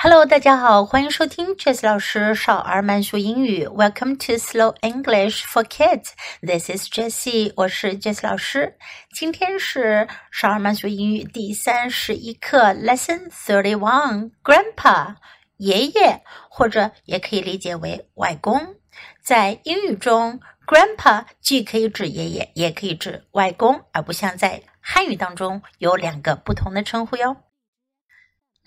[0.00, 3.66] Hello，大家好，欢迎收听 Jess 老师少儿慢速英语。
[3.66, 6.10] Welcome to Slow English for Kids.
[6.40, 8.76] This is Jessie，我是 Jess 老师。
[9.12, 14.30] 今天是少儿慢速英语第三十一课，Lesson Thirty One。
[14.44, 15.16] Grandpa，
[15.56, 18.76] 爷爷，或者也可以理解为外公。
[19.20, 27.36] 在英语中，Grandpa 既可以指爷爷，也可以指外公，而不像在汉语当中有两个不同的称呼哟。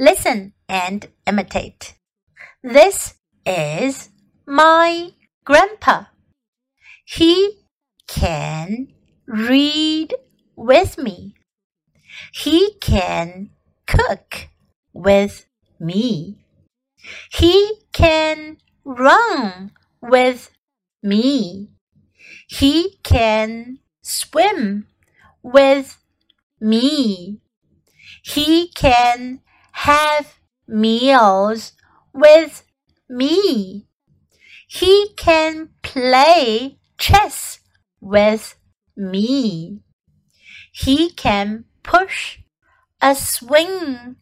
[0.02, 1.94] Listen and imitate.
[2.64, 3.14] This
[3.46, 4.10] is
[4.48, 5.12] my
[5.46, 6.06] grandpa.
[7.06, 7.60] He
[8.08, 8.88] can
[9.28, 10.16] read
[10.56, 11.36] with me.
[12.34, 13.52] He can
[13.86, 14.48] cook
[14.92, 15.46] with
[15.80, 16.40] me.
[17.32, 19.70] He can run
[20.02, 20.50] with
[21.04, 21.70] me.
[22.48, 24.88] He can swim
[25.44, 26.02] with
[26.60, 27.40] me.
[28.24, 29.42] He can
[29.82, 31.74] have meals
[32.14, 32.64] with
[33.10, 33.88] me.
[34.68, 37.62] He can play chess
[38.00, 38.56] with
[38.96, 39.82] me.
[40.72, 42.38] He can push
[43.02, 44.18] a swing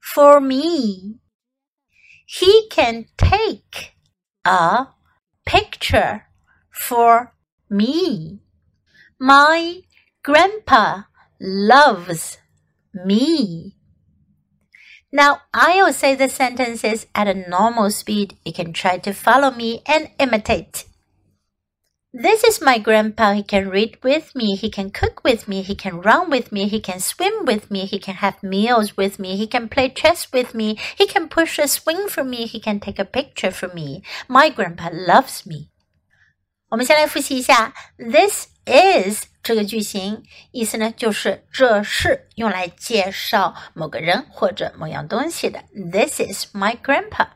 [0.00, 1.18] for me.
[2.24, 3.94] He can take
[4.44, 4.86] a
[5.44, 6.26] picture
[6.70, 7.34] for
[7.68, 8.38] me.
[9.18, 9.80] My
[10.22, 11.02] grandpa
[11.40, 12.38] loves
[12.94, 13.81] me.
[15.11, 18.37] Now, I'll say the sentences at a normal speed.
[18.43, 20.85] You can try to follow me and imitate.
[22.13, 23.33] This is my grandpa.
[23.33, 24.55] He can read with me.
[24.55, 25.61] He can cook with me.
[25.61, 26.67] He can run with me.
[26.67, 27.85] He can swim with me.
[27.85, 29.35] He can have meals with me.
[29.37, 30.77] He can play chess with me.
[30.97, 32.47] He can push a swing for me.
[32.47, 34.01] He can take a picture for me.
[34.27, 35.69] My grandpa loves me.
[36.69, 45.64] 我们先来复习一下，This is 这个句型，意思呢就是这是用来介绍某个人或者某样东西的。
[45.72, 47.26] This is my grandpa。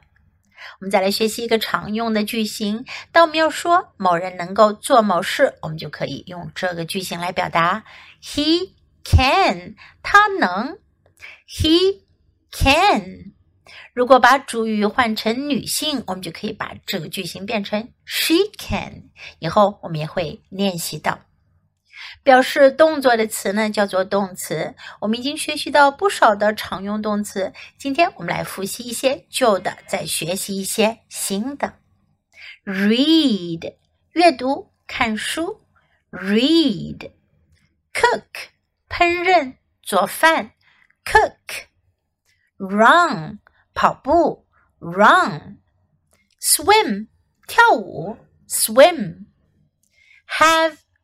[0.80, 7.84] 我们再来学习一个常用的句型，当我们要说某人能够做某事，我们就可以用这个句型来表达。
[8.22, 8.72] He
[9.04, 10.78] can，他能。
[11.48, 12.02] He
[12.50, 13.32] can。
[13.94, 19.10] 如果把主语换成女性，我们就可以把这个句型变成 she can。
[19.38, 21.18] 以后我们也会练习到。
[22.22, 24.74] 表示动作的词呢，叫做动词。
[25.00, 31.74] 我们已经学习到不少的常用动词，今天我们来复习一些旧的，再学习一些新的。
[32.64, 33.76] Read，
[34.12, 35.62] 阅读、看书。
[36.10, 37.10] Read，cook，
[38.88, 40.52] 烹饪、做饭。
[42.58, 43.40] Cook，run。
[43.74, 44.46] 跑步
[44.78, 45.58] ，run；swim，
[47.46, 48.16] 跳舞
[48.48, 49.26] ；swim；have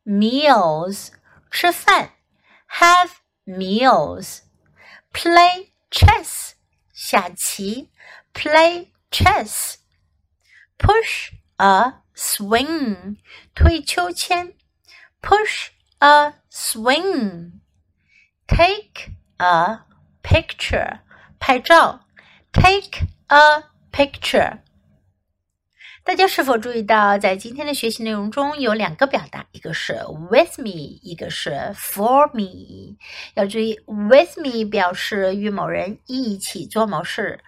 [0.04, 1.10] meals，
[1.50, 2.10] 吃饭；
[2.80, 3.12] have
[3.46, 6.52] meals；play chess，
[6.92, 7.88] 下棋；
[8.32, 13.16] play chess；push a swing，
[13.54, 14.52] 推秋千；
[15.22, 17.62] push a swing；take
[19.38, 19.80] a
[20.22, 21.00] picture，
[21.38, 22.04] 拍照。
[22.52, 24.60] Take a picture。
[26.05, 29.93] 大家是否注意到，在今天的学习内容中有两个表达，一个是
[30.29, 32.97] with me，一个是 for me。
[33.35, 37.39] 要注意，with me 表示与某人一起做某事，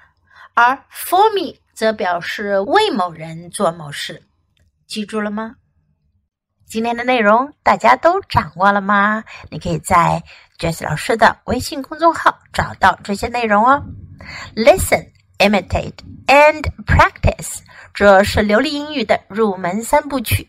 [0.53, 4.23] 而 for me 则表示为某人做某事。
[4.87, 5.55] 记住了吗？
[6.65, 9.25] 今天的内容大家都掌握了吗？
[9.51, 10.23] 你可以在
[10.57, 13.83] Jess 老师的微信公众号找到这些内容哦。
[14.55, 17.59] Listen, imitate, and practice，
[17.95, 20.47] 这是流利英语的入门三部曲。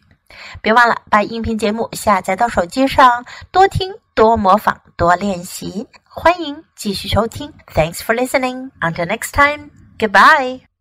[0.60, 5.86] 别忘了把音频节目下载到手机上，多听、多模仿、多练习。
[6.04, 7.52] 欢迎继续收听。
[7.72, 8.70] Thanks for listening.
[8.80, 9.70] Until next time.
[9.98, 10.66] Goodbye.